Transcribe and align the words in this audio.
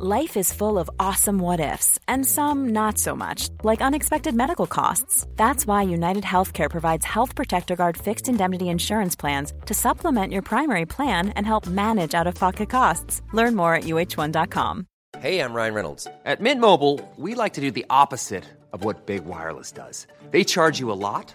Life 0.00 0.36
is 0.36 0.52
full 0.52 0.78
of 0.78 0.88
awesome 1.00 1.40
what 1.40 1.58
ifs, 1.58 1.98
and 2.06 2.24
some 2.24 2.68
not 2.68 2.98
so 2.98 3.16
much, 3.16 3.48
like 3.64 3.80
unexpected 3.80 4.32
medical 4.32 4.68
costs. 4.68 5.26
That's 5.34 5.66
why 5.66 5.82
United 5.82 6.22
Healthcare 6.22 6.70
provides 6.70 7.04
Health 7.04 7.34
Protector 7.34 7.74
Guard 7.74 7.96
fixed 7.96 8.28
indemnity 8.28 8.68
insurance 8.68 9.16
plans 9.16 9.52
to 9.66 9.74
supplement 9.74 10.32
your 10.32 10.42
primary 10.42 10.86
plan 10.86 11.30
and 11.30 11.44
help 11.44 11.66
manage 11.66 12.14
out 12.14 12.28
of 12.28 12.36
pocket 12.36 12.70
costs. 12.70 13.22
Learn 13.32 13.56
more 13.56 13.74
at 13.74 13.84
uh1.com. 13.84 14.86
Hey, 15.18 15.40
I'm 15.40 15.52
Ryan 15.52 15.74
Reynolds. 15.74 16.06
At 16.24 16.40
Mint 16.40 16.60
Mobile, 16.60 17.00
we 17.16 17.34
like 17.34 17.54
to 17.54 17.60
do 17.60 17.72
the 17.72 17.86
opposite 17.90 18.44
of 18.72 18.84
what 18.84 19.06
Big 19.06 19.24
Wireless 19.24 19.72
does. 19.72 20.06
They 20.30 20.44
charge 20.44 20.78
you 20.78 20.92
a 20.92 21.00
lot, 21.08 21.34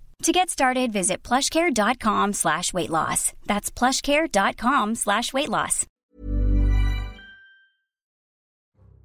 To 0.21 0.31
get 0.31 0.51
started, 0.51 0.93
visit 0.93 1.23
plushcare.com 1.23 2.33
slash 2.33 2.73
weight 2.73 2.91
loss. 2.91 3.33
That's 3.47 3.71
plushcare.com 3.71 4.93
slash 4.93 5.33
weight 5.33 5.49
loss. 5.49 5.87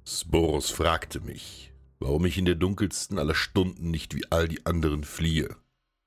Sporos 0.05 0.71
fragte 0.71 1.19
mich, 1.19 1.73
warum 1.99 2.25
ich 2.25 2.37
in 2.37 2.45
der 2.45 2.53
dunkelsten 2.53 3.17
aller 3.17 3.33
Stunden 3.33 3.89
nicht 3.89 4.13
wie 4.13 4.25
all 4.29 4.47
die 4.47 4.65
anderen 4.67 5.03
fliehe, 5.03 5.55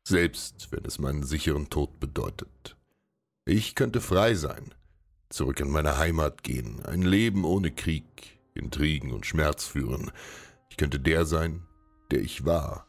selbst 0.04 0.70
wenn 0.70 0.84
es 0.84 1.00
meinen 1.00 1.24
sicheren 1.24 1.68
Tod 1.70 1.98
bedeutet. 1.98 2.76
Ich 3.44 3.74
könnte 3.74 4.00
frei 4.00 4.34
sein, 4.34 4.72
zurück 5.28 5.58
in 5.58 5.70
meine 5.70 5.98
Heimat 5.98 6.44
gehen, 6.44 6.86
ein 6.86 7.02
Leben 7.02 7.44
ohne 7.44 7.72
Krieg, 7.72 8.38
Intrigen 8.54 9.12
und 9.12 9.26
Schmerz 9.26 9.64
führen. 9.64 10.12
Ich 10.70 10.76
könnte 10.76 11.00
der 11.00 11.26
sein, 11.26 11.66
der 12.12 12.20
ich 12.20 12.44
war. 12.46 12.86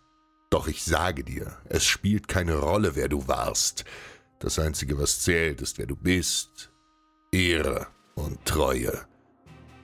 Doch 0.51 0.67
ich 0.67 0.83
sage 0.83 1.23
dir, 1.23 1.57
es 1.69 1.85
spielt 1.85 2.27
keine 2.27 2.57
Rolle, 2.57 2.95
wer 2.95 3.07
du 3.07 3.27
warst. 3.27 3.85
Das 4.39 4.59
Einzige, 4.59 4.99
was 4.99 5.21
zählt, 5.21 5.61
ist, 5.61 5.77
wer 5.77 5.87
du 5.87 5.95
bist. 5.95 6.71
Ehre 7.31 7.87
und 8.15 8.43
Treue. 8.45 9.07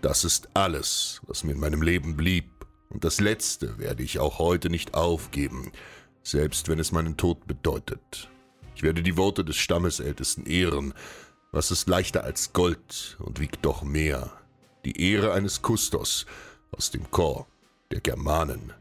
Das 0.02 0.26
ist 0.26 0.50
alles, 0.54 1.22
was 1.26 1.46
mir 1.46 1.54
in 1.54 1.60
meinem 1.60 1.82
Leben 1.82 2.18
blieb, 2.18 2.52
und 2.90 3.04
das 3.04 3.20
Letzte 3.20 3.80
werde 3.80 4.04
ich 4.04 4.20
auch 4.20 4.40
heute 4.40 4.70
nicht 4.70 4.94
aufgeben, 4.94 5.72
selbst 6.22 6.68
wenn 6.68 6.80
es 6.80 6.92
meinen 6.92 7.16
Tod 7.16 7.48
bedeutet. 7.48 8.30
Ich 8.76 8.84
werde 8.84 9.02
die 9.04 9.18
Worte 9.18 9.46
des 9.46 9.56
Stammesältesten 9.56 10.46
ehren. 10.46 10.94
Was 11.52 11.72
ist 11.72 11.88
leichter 11.88 12.24
als 12.24 12.52
Gold 12.54 13.18
und 13.20 13.40
wiegt 13.40 13.66
doch 13.66 13.84
mehr? 13.84 14.32
Die 14.84 15.02
Ehre 15.02 15.32
eines 15.34 15.62
Kustos 15.62 16.26
aus 16.72 16.92
dem 16.92 17.10
Chor 17.10 17.48
der 17.92 18.02
Germanen. 18.02 18.74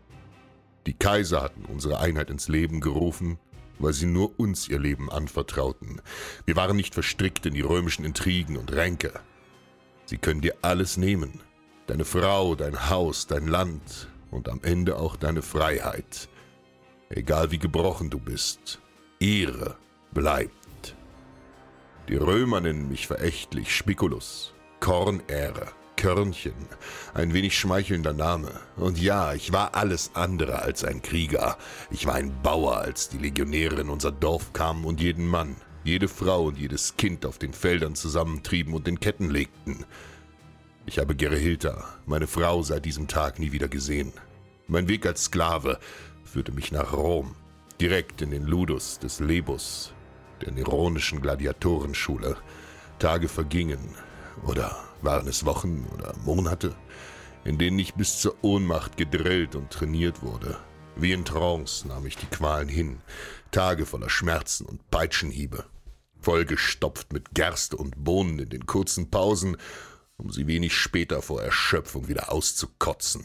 Die 0.86 0.94
Kaiser 0.94 1.42
hatten 1.42 1.64
unsere 1.64 1.98
Einheit 1.98 2.30
ins 2.30 2.48
Leben 2.48 2.80
gerufen, 2.80 3.38
weil 3.78 3.92
sie 3.92 4.06
nur 4.06 4.38
uns 4.38 4.68
ihr 4.68 4.78
Leben 4.78 5.10
anvertrauten. 5.10 6.00
Wir 6.44 6.56
waren 6.56 6.76
nicht 6.76 6.94
verstrickt 6.94 7.44
in 7.44 7.54
die 7.54 7.60
römischen 7.60 8.04
Intrigen 8.04 8.56
und 8.56 8.72
Ränke. 8.72 9.12
Sie 10.06 10.16
können 10.16 10.40
dir 10.40 10.54
alles 10.62 10.96
nehmen. 10.96 11.40
Deine 11.88 12.04
Frau, 12.04 12.54
dein 12.54 12.88
Haus, 12.88 13.26
dein 13.26 13.48
Land 13.48 14.08
und 14.30 14.48
am 14.48 14.60
Ende 14.62 14.96
auch 14.96 15.16
deine 15.16 15.42
Freiheit. 15.42 16.28
Egal 17.08 17.50
wie 17.50 17.58
gebrochen 17.58 18.10
du 18.10 18.18
bist, 18.18 18.80
Ehre 19.20 19.76
bleibt. 20.12 20.94
Die 22.08 22.16
Römer 22.16 22.60
nennen 22.60 22.88
mich 22.88 23.08
verächtlich 23.08 23.74
Spiculus, 23.74 24.54
Kornähre, 24.78 25.66
Körnchen, 25.96 26.54
ein 27.14 27.32
wenig 27.34 27.58
schmeichelnder 27.58 28.12
Name. 28.12 28.60
Und 28.76 28.98
ja, 29.00 29.34
ich 29.34 29.52
war 29.52 29.74
alles 29.74 30.10
andere 30.14 30.60
als 30.60 30.84
ein 30.84 31.02
Krieger. 31.02 31.56
Ich 31.90 32.06
war 32.06 32.14
ein 32.14 32.42
Bauer, 32.42 32.78
als 32.78 33.08
die 33.08 33.18
Legionäre 33.18 33.80
in 33.80 33.88
unser 33.88 34.12
Dorf 34.12 34.52
kamen 34.52 34.84
und 34.84 35.00
jeden 35.00 35.26
Mann, 35.26 35.56
jede 35.84 36.08
Frau 36.08 36.44
und 36.44 36.58
jedes 36.58 36.96
Kind 36.96 37.26
auf 37.26 37.38
den 37.38 37.52
Feldern 37.52 37.94
zusammentrieben 37.94 38.74
und 38.74 38.86
in 38.86 39.00
Ketten 39.00 39.30
legten. 39.30 39.84
Ich 40.84 40.98
habe 40.98 41.16
Gerhilda, 41.16 41.84
meine 42.06 42.26
Frau, 42.26 42.62
seit 42.62 42.84
diesem 42.84 43.08
Tag 43.08 43.38
nie 43.38 43.52
wieder 43.52 43.68
gesehen. 43.68 44.12
Mein 44.68 44.88
Weg 44.88 45.06
als 45.06 45.24
Sklave 45.24 45.80
führte 46.24 46.52
mich 46.52 46.70
nach 46.70 46.92
Rom, 46.92 47.34
direkt 47.80 48.22
in 48.22 48.30
den 48.30 48.44
Ludus 48.44 48.98
des 48.98 49.20
Lebus, 49.20 49.92
der 50.42 50.52
neronischen 50.52 51.20
Gladiatorenschule. 51.20 52.36
Tage 52.98 53.28
vergingen, 53.28 53.80
oder 54.44 54.76
waren 55.02 55.28
es 55.28 55.44
Wochen 55.44 55.86
oder 55.94 56.14
Monate, 56.24 56.74
in 57.44 57.58
denen 57.58 57.78
ich 57.78 57.94
bis 57.94 58.20
zur 58.20 58.36
Ohnmacht 58.42 58.96
gedrillt 58.96 59.54
und 59.54 59.70
trainiert 59.70 60.22
wurde. 60.22 60.58
Wie 60.96 61.12
in 61.12 61.24
Trance 61.24 61.86
nahm 61.86 62.06
ich 62.06 62.16
die 62.16 62.26
Qualen 62.26 62.68
hin, 62.68 63.00
Tage 63.50 63.86
voller 63.86 64.10
Schmerzen 64.10 64.66
und 64.66 64.90
Peitschenhiebe 64.90 65.64
vollgestopft 66.26 67.12
mit 67.12 67.34
Gerste 67.34 67.76
und 67.76 68.02
Bohnen 68.02 68.40
in 68.40 68.48
den 68.48 68.66
kurzen 68.66 69.10
Pausen, 69.10 69.56
um 70.16 70.32
sie 70.32 70.48
wenig 70.48 70.76
später 70.76 71.22
vor 71.22 71.40
Erschöpfung 71.40 72.08
wieder 72.08 72.32
auszukotzen. 72.32 73.22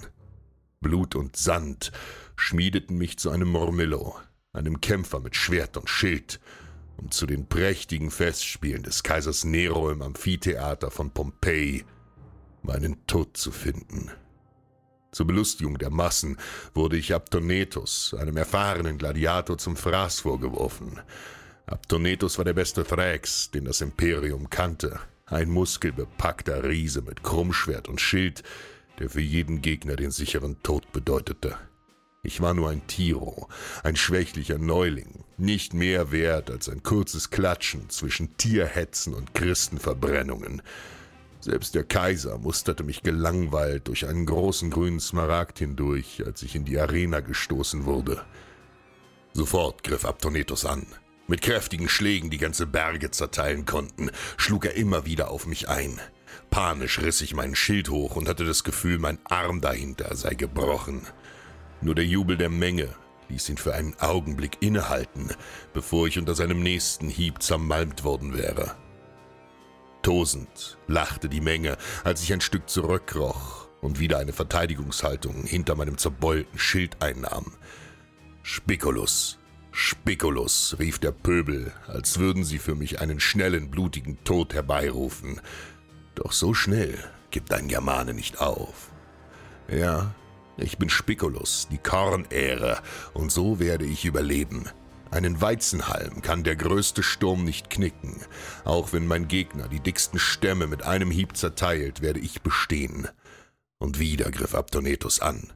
Blut 0.81 1.15
und 1.15 1.35
Sand 1.35 1.91
schmiedeten 2.35 2.99
mich 2.99 3.17
zu 3.17 3.31
einem 3.31 3.47
Mormillo, 3.47 4.19
einem 4.53 4.81
Kämpfer 4.81 5.19
mit 5.19 5.35
Schwert 5.35 5.77
und 5.77 5.89
Schild, 5.89 6.39
um 7.01 7.11
zu 7.11 7.25
den 7.25 7.47
prächtigen 7.47 8.11
Festspielen 8.11 8.83
des 8.83 9.03
Kaisers 9.03 9.43
Nero 9.43 9.91
im 9.91 10.01
Amphitheater 10.01 10.91
von 10.91 11.11
Pompeji 11.11 11.83
meinen 12.61 13.05
Tod 13.07 13.35
zu 13.35 13.51
finden. 13.51 14.11
Zur 15.11 15.27
Belustigung 15.27 15.77
der 15.77 15.89
Massen 15.89 16.37
wurde 16.73 16.95
ich 16.95 17.13
Abtonetus, 17.13 18.13
einem 18.13 18.37
erfahrenen 18.37 18.97
Gladiator, 18.97 19.57
zum 19.57 19.75
Fraß 19.75 20.21
vorgeworfen. 20.21 21.01
Abtonetus 21.65 22.37
war 22.37 22.45
der 22.45 22.53
beste 22.53 22.85
Thrax, 22.85 23.51
den 23.51 23.65
das 23.65 23.81
Imperium 23.81 24.49
kannte. 24.49 24.99
Ein 25.25 25.49
muskelbepackter 25.49 26.63
Riese 26.63 27.01
mit 27.01 27.23
Krummschwert 27.23 27.89
und 27.89 27.99
Schild, 27.99 28.43
der 28.99 29.09
für 29.09 29.21
jeden 29.21 29.61
Gegner 29.61 29.95
den 29.95 30.11
sicheren 30.11 30.61
Tod 30.63 30.91
bedeutete. 30.91 31.57
Ich 32.23 32.39
war 32.39 32.53
nur 32.53 32.69
ein 32.69 32.85
Tiro, 32.85 33.49
ein 33.81 33.95
schwächlicher 33.95 34.59
Neuling, 34.59 35.23
nicht 35.37 35.73
mehr 35.73 36.11
wert 36.11 36.51
als 36.51 36.69
ein 36.69 36.83
kurzes 36.83 37.31
Klatschen 37.31 37.89
zwischen 37.89 38.37
Tierhetzen 38.37 39.15
und 39.15 39.33
Christenverbrennungen. 39.33 40.61
Selbst 41.39 41.73
der 41.73 41.83
Kaiser 41.83 42.37
musterte 42.37 42.83
mich 42.83 43.01
gelangweilt 43.01 43.87
durch 43.87 44.07
einen 44.07 44.27
großen 44.27 44.69
grünen 44.69 44.99
Smaragd 44.99 45.57
hindurch, 45.57 46.21
als 46.23 46.43
ich 46.43 46.53
in 46.55 46.63
die 46.63 46.79
Arena 46.79 47.21
gestoßen 47.21 47.85
wurde. 47.85 48.23
Sofort 49.33 49.83
griff 49.83 50.05
Abtonetus 50.05 50.63
an. 50.65 50.85
Mit 51.27 51.41
kräftigen 51.41 51.89
Schlägen, 51.89 52.29
die 52.29 52.37
ganze 52.37 52.67
Berge 52.67 53.09
zerteilen 53.09 53.65
konnten, 53.65 54.11
schlug 54.37 54.65
er 54.65 54.75
immer 54.75 55.07
wieder 55.07 55.31
auf 55.31 55.47
mich 55.47 55.69
ein. 55.69 55.99
Panisch 56.51 56.99
riss 56.99 57.21
ich 57.21 57.33
meinen 57.33 57.55
Schild 57.55 57.89
hoch 57.89 58.15
und 58.15 58.29
hatte 58.29 58.45
das 58.45 58.63
Gefühl, 58.63 58.99
mein 58.99 59.17
Arm 59.23 59.59
dahinter 59.59 60.15
sei 60.15 60.35
gebrochen. 60.35 61.07
Nur 61.81 61.95
der 61.95 62.05
Jubel 62.05 62.37
der 62.37 62.49
Menge 62.49 62.89
ließ 63.29 63.49
ihn 63.49 63.57
für 63.57 63.73
einen 63.73 63.99
Augenblick 63.99 64.57
innehalten, 64.61 65.29
bevor 65.73 66.07
ich 66.07 66.19
unter 66.19 66.35
seinem 66.35 66.61
nächsten 66.61 67.09
Hieb 67.09 67.41
zermalmt 67.41 68.03
worden 68.03 68.37
wäre. 68.37 68.75
Tosend 70.03 70.77
lachte 70.87 71.29
die 71.29 71.41
Menge, 71.41 71.77
als 72.03 72.23
ich 72.23 72.33
ein 72.33 72.41
Stück 72.41 72.69
zurückkroch 72.69 73.67
und 73.81 73.99
wieder 73.99 74.19
eine 74.19 74.33
Verteidigungshaltung 74.33 75.43
hinter 75.45 75.75
meinem 75.75 75.97
zerbeulten 75.97 76.59
Schild 76.59 77.01
einnahm. 77.01 77.53
Spiculus, 78.43 79.39
Spiculus, 79.71 80.75
rief 80.79 80.99
der 80.99 81.11
Pöbel, 81.11 81.71
als 81.87 82.19
würden 82.19 82.43
sie 82.43 82.59
für 82.59 82.75
mich 82.75 82.99
einen 82.99 83.19
schnellen, 83.19 83.71
blutigen 83.71 84.23
Tod 84.23 84.53
herbeirufen. 84.53 85.39
Doch 86.15 86.31
so 86.31 86.53
schnell 86.53 86.97
gibt 87.29 87.53
ein 87.53 87.67
Germane 87.67 88.13
nicht 88.13 88.41
auf. 88.41 88.91
Ja, 89.69 90.13
ich 90.61 90.77
bin 90.77 90.89
Spiculus, 90.89 91.67
die 91.71 91.77
Kornähre, 91.77 92.81
und 93.13 93.31
so 93.31 93.59
werde 93.59 93.85
ich 93.85 94.05
überleben. 94.05 94.69
Einen 95.11 95.41
Weizenhalm 95.41 96.21
kann 96.21 96.45
der 96.45 96.55
größte 96.55 97.03
Sturm 97.03 97.43
nicht 97.43 97.69
knicken. 97.69 98.21
Auch 98.63 98.93
wenn 98.93 99.07
mein 99.07 99.27
Gegner 99.27 99.67
die 99.67 99.81
dicksten 99.81 100.19
Stämme 100.19 100.67
mit 100.67 100.83
einem 100.83 101.11
Hieb 101.11 101.35
zerteilt, 101.35 102.01
werde 102.01 102.21
ich 102.21 102.41
bestehen. 102.41 103.09
Und 103.77 103.99
wieder 103.99 104.31
griff 104.31 104.55
Abdonetus 104.55 105.19
an. 105.19 105.51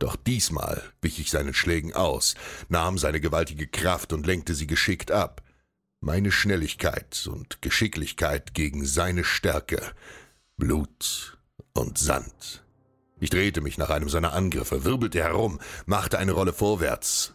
Doch 0.00 0.16
diesmal 0.16 0.82
wich 1.00 1.20
ich 1.20 1.30
seinen 1.30 1.54
Schlägen 1.54 1.94
aus, 1.94 2.34
nahm 2.68 2.98
seine 2.98 3.20
gewaltige 3.20 3.68
Kraft 3.68 4.12
und 4.12 4.26
lenkte 4.26 4.54
sie 4.54 4.66
geschickt 4.66 5.12
ab. 5.12 5.42
Meine 6.00 6.32
Schnelligkeit 6.32 7.28
und 7.30 7.62
Geschicklichkeit 7.62 8.54
gegen 8.54 8.84
seine 8.84 9.24
Stärke. 9.24 9.80
Blut 10.56 11.38
und 11.74 11.96
Sand. 11.96 12.65
Ich 13.18 13.30
drehte 13.30 13.60
mich 13.60 13.78
nach 13.78 13.90
einem 13.90 14.08
seiner 14.08 14.34
Angriffe, 14.34 14.84
wirbelte 14.84 15.22
herum, 15.22 15.58
machte 15.86 16.18
eine 16.18 16.32
Rolle 16.32 16.52
vorwärts 16.52 17.34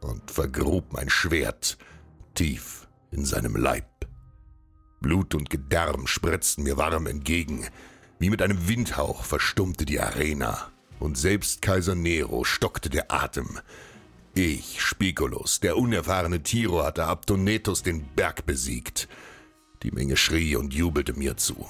und 0.00 0.30
vergrub 0.30 0.92
mein 0.92 1.10
Schwert 1.10 1.78
tief 2.34 2.88
in 3.10 3.24
seinem 3.24 3.56
Leib. 3.56 4.08
Blut 5.00 5.34
und 5.34 5.50
Gedärm 5.50 6.06
spritzten 6.06 6.64
mir 6.64 6.76
warm 6.76 7.06
entgegen. 7.06 7.66
Wie 8.18 8.30
mit 8.30 8.40
einem 8.40 8.68
Windhauch 8.68 9.24
verstummte 9.24 9.84
die 9.84 10.00
Arena, 10.00 10.70
und 10.98 11.18
selbst 11.18 11.60
Kaiser 11.60 11.94
Nero 11.94 12.44
stockte 12.44 12.88
der 12.88 13.12
Atem. 13.12 13.58
Ich, 14.34 14.80
Spiculus, 14.80 15.60
der 15.60 15.76
unerfahrene 15.76 16.42
Tiro, 16.42 16.82
hatte 16.82 17.04
Abtonetus 17.04 17.82
den 17.82 18.06
Berg 18.16 18.46
besiegt. 18.46 19.08
Die 19.82 19.90
Menge 19.90 20.16
schrie 20.16 20.56
und 20.56 20.72
jubelte 20.72 21.12
mir 21.12 21.36
zu. 21.36 21.68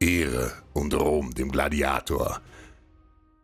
Ehre 0.00 0.52
und 0.72 0.92
Ruhm 0.94 1.32
dem 1.32 1.52
Gladiator. 1.52 2.40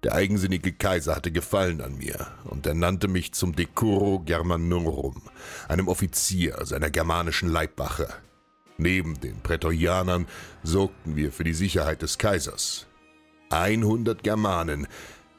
Der 0.03 0.15
eigensinnige 0.15 0.73
Kaiser 0.73 1.15
hatte 1.15 1.31
Gefallen 1.31 1.81
an 1.81 1.97
mir 1.97 2.27
und 2.45 2.67
ernannte 2.67 3.07
mich 3.07 3.33
zum 3.35 3.55
Decuro 3.55 4.19
Germanorum, 4.19 5.23
einem 5.69 5.87
Offizier 5.87 6.59
seiner 6.65 6.91
germanischen 6.91 7.49
Leibwache. 7.49 8.09
Neben 8.79 9.21
den 9.21 9.41
Prätorianern 9.43 10.27
sorgten 10.65 11.15
wir 11.15 11.31
für 11.31 11.45
die 11.45 11.55
Sicherheit 11.55 12.03
des 12.03 12.19
Kaisers. 12.19 12.87
100 13.51 14.25
Germanen, 14.25 14.89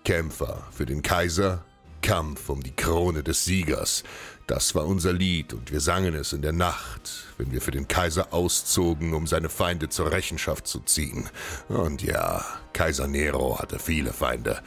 Kämpfer 0.05 0.65
für 0.71 0.85
den 0.85 1.01
Kaiser, 1.01 1.65
Kampf 2.03 2.49
um 2.49 2.61
die 2.61 2.75
Krone 2.75 3.23
des 3.23 3.45
Siegers, 3.45 4.03
das 4.45 4.75
war 4.75 4.85
unser 4.85 5.13
Lied 5.13 5.53
und 5.53 5.71
wir 5.71 5.79
sangen 5.79 6.13
es 6.13 6.33
in 6.33 6.41
der 6.41 6.51
Nacht, 6.51 7.27
wenn 7.37 7.51
wir 7.53 7.61
für 7.61 7.71
den 7.71 7.87
Kaiser 7.87 8.33
auszogen, 8.33 9.13
um 9.13 9.25
seine 9.25 9.49
Feinde 9.49 9.87
zur 9.87 10.11
Rechenschaft 10.11 10.67
zu 10.67 10.81
ziehen. 10.81 11.29
Und 11.69 12.03
ja, 12.03 12.43
Kaiser 12.73 13.07
Nero 13.07 13.57
hatte 13.57 13.79
viele 13.79 14.11
Feinde. 14.11 14.61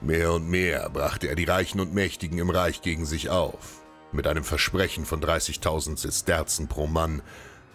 Mehr 0.00 0.32
und 0.32 0.48
mehr 0.48 0.88
brachte 0.88 1.26
er 1.26 1.34
die 1.34 1.44
Reichen 1.44 1.80
und 1.80 1.92
Mächtigen 1.92 2.38
im 2.38 2.50
Reich 2.50 2.80
gegen 2.80 3.06
sich 3.06 3.28
auf. 3.28 3.82
Mit 4.12 4.28
einem 4.28 4.44
Versprechen 4.44 5.04
von 5.04 5.20
30.000 5.20 5.98
Sesterzen 5.98 6.68
pro 6.68 6.86
Mann 6.86 7.22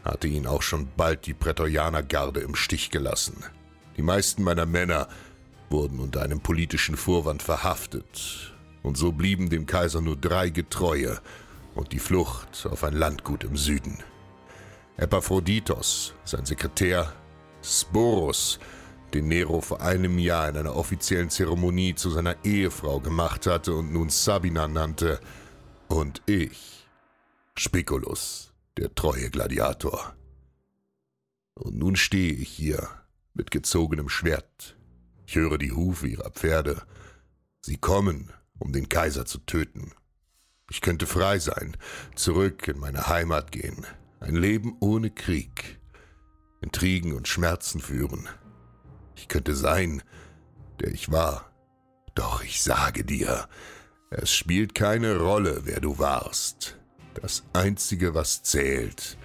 hatte 0.06 0.28
ihn 0.28 0.48
auch 0.48 0.62
schon 0.62 0.88
bald 0.96 1.26
die 1.26 1.34
Prätorianergarde 1.34 2.40
im 2.40 2.56
Stich 2.56 2.90
gelassen. 2.90 3.44
Die 3.98 4.02
meisten 4.02 4.44
meiner 4.44 4.66
Männer 4.66 5.10
wurden 5.70 6.00
unter 6.00 6.22
einem 6.22 6.40
politischen 6.40 6.96
Vorwand 6.96 7.44
verhaftet 7.44 8.51
und 8.84 8.98
so 8.98 9.12
blieben 9.12 9.50
dem 9.50 9.66
Kaiser 9.66 10.02
nur 10.02 10.16
drei 10.16 10.50
Getreue 10.50 11.20
und 11.76 11.92
die 11.92 12.00
Flucht 12.00 12.68
auf 12.70 12.84
ein 12.84 12.94
Landgut 12.94 13.44
im 13.44 13.56
Süden. 13.56 13.98
Epaphroditos, 14.98 16.14
sein 16.26 16.46
Sekretär, 16.46 17.14
Sporus, 17.64 18.60
den 19.14 19.28
Nero 19.28 19.62
vor 19.62 19.82
einem 19.82 20.20
Jahr 20.20 20.50
in 20.50 20.58
einer 20.58 20.76
offiziellen 20.76 21.30
Zeremonie 21.30 21.96
zu 21.96 22.10
seiner 22.10 22.36
Ehefrau 22.44 23.00
gemacht 23.00 23.46
hatte 23.46 23.74
und 23.74 23.92
nun 23.92 24.10
Sabina 24.10 24.68
nannte, 24.68 25.20
und 25.88 26.22
ich, 26.26 26.88
Spiculus, 27.56 28.54
der 28.78 28.96
treue 28.96 29.30
Gladiator. 29.30 30.16
Und 31.56 31.78
nun 31.78 31.98
stehe 31.98 32.32
ich 32.32 32.50
hier 32.50 32.88
mit 33.34 33.52
gezogenem 33.52 34.08
Schwert. 34.08 34.78
Ich 35.28 35.36
höre 35.36 35.58
die 35.58 35.74
Hufe 35.74 36.08
ihrer 36.08 36.30
Pferde. 36.30 36.84
Sie 37.62 37.78
kommen 37.78 38.32
um 38.62 38.72
den 38.72 38.90
Kaiser 38.90 39.26
zu 39.26 39.40
töten. 39.40 39.92
Ich 40.70 40.82
könnte 40.82 41.06
frei 41.06 41.40
sein, 41.40 41.76
zurück 42.16 42.68
in 42.68 42.80
meine 42.80 43.08
Heimat 43.08 43.52
gehen, 43.52 43.86
ein 44.20 44.36
Leben 44.36 44.78
ohne 44.80 45.10
Krieg, 45.10 45.80
Intrigen 46.62 47.14
und 47.14 47.28
Schmerzen 47.28 47.82
führen. 47.82 48.30
Ich 49.16 49.28
könnte 49.28 49.56
sein, 49.56 50.04
der 50.80 50.92
ich 50.92 51.12
war. 51.12 51.52
Doch 52.16 52.44
ich 52.44 52.62
sage 52.62 53.04
dir, 53.04 53.50
es 54.12 54.32
spielt 54.34 54.76
keine 54.76 55.18
Rolle, 55.18 55.62
wer 55.64 55.80
du 55.80 55.98
warst. 55.98 56.78
Das 57.16 57.44
Einzige, 57.54 58.14
was 58.14 58.44
zählt, 58.44 59.18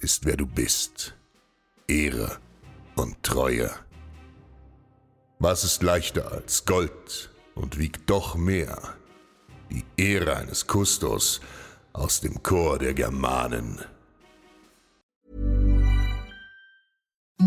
ist, 0.00 0.24
wer 0.24 0.36
du 0.36 0.46
bist. 0.46 1.16
Ehre 1.88 2.38
und 2.96 3.22
Treue. 3.22 3.70
Was 5.38 5.64
ist 5.64 5.82
leichter 5.82 6.32
als 6.32 6.64
Gold, 6.64 7.30
und 7.58 7.78
wiegt 7.78 8.08
doch 8.08 8.36
mehr. 8.36 8.78
Die 9.70 9.84
Ehre 9.96 10.36
eines 10.36 10.66
Kustos 10.66 11.40
aus 11.92 12.20
dem 12.20 12.42
Chor 12.42 12.78
der 12.78 12.94
Germanen. 12.94 13.80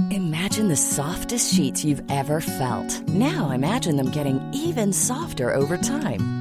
Imagine 0.09 0.67
the 0.67 0.75
softest 0.75 1.53
sheets 1.53 1.83
you've 1.83 2.03
ever 2.09 2.41
felt. 2.41 3.07
Now 3.09 3.51
imagine 3.51 3.97
them 3.97 4.11
getting 4.11 4.39
even 4.53 4.93
softer 4.93 5.55
over 5.55 5.77
time. 5.77 6.40